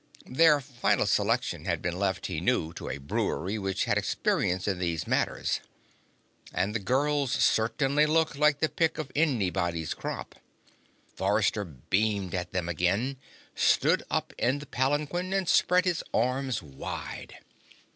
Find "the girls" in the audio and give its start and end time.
6.73-7.31